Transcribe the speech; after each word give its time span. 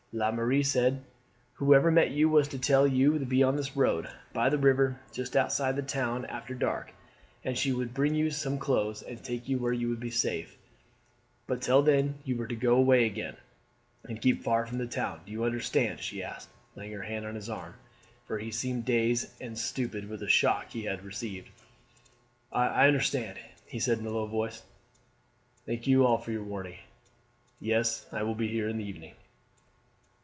La 0.13 0.29
Mere 0.29 0.61
said, 0.61 1.01
whoever 1.53 1.89
met 1.89 2.11
you 2.11 2.27
was 2.27 2.49
to 2.49 2.59
tell 2.59 2.85
you 2.85 3.17
to 3.17 3.23
be 3.25 3.41
on 3.41 3.55
this 3.55 3.77
road, 3.77 4.09
by 4.33 4.49
the 4.49 4.57
river, 4.57 4.99
just 5.13 5.37
outside 5.37 5.77
the 5.77 5.81
town, 5.81 6.25
after 6.25 6.53
dark, 6.53 6.91
and 7.45 7.57
she 7.57 7.71
would 7.71 7.93
bring 7.93 8.13
you 8.13 8.29
some 8.29 8.59
clothes, 8.59 9.01
and 9.01 9.23
take 9.23 9.47
you 9.47 9.57
where 9.57 9.71
you 9.71 9.87
would 9.87 10.01
be 10.01 10.11
safe; 10.11 10.57
but 11.47 11.61
till 11.61 11.81
then 11.81 12.15
you 12.25 12.35
were 12.35 12.45
to 12.47 12.57
go 12.57 12.75
away 12.75 13.05
again, 13.05 13.37
and 14.03 14.21
keep 14.21 14.43
far 14.43 14.65
from 14.65 14.79
the 14.79 14.85
town. 14.85 15.21
Do 15.25 15.31
you 15.31 15.45
understand?" 15.45 16.01
she 16.01 16.21
asked, 16.21 16.49
laying 16.75 16.91
her 16.91 17.03
hand 17.03 17.25
on 17.25 17.35
his 17.35 17.49
arm, 17.49 17.75
for 18.27 18.37
he 18.37 18.51
seemed 18.51 18.83
dazed 18.83 19.29
and 19.39 19.57
stupid 19.57 20.09
with 20.09 20.19
the 20.19 20.27
shock 20.27 20.71
he 20.71 20.81
had 20.83 21.05
received. 21.05 21.47
"I 22.51 22.85
understand," 22.85 23.39
he 23.65 23.79
said 23.79 23.99
in 23.99 24.05
a 24.05 24.09
low 24.09 24.25
voice. 24.25 24.61
"Thank 25.65 25.87
you 25.87 26.05
all 26.05 26.17
for 26.17 26.33
your 26.33 26.43
warning. 26.43 26.79
Yes, 27.61 28.05
I 28.11 28.23
will 28.23 28.35
be 28.35 28.49
here 28.49 28.73
this 28.73 28.81
evening." 28.81 29.13